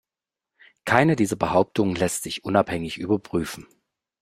Keine 0.83 1.15
dieser 1.15 1.35
Behauptungen 1.35 1.93
lässt 1.95 2.23
sich 2.23 2.43
unabhängig 2.43 2.97
überprüfen. 2.97 3.67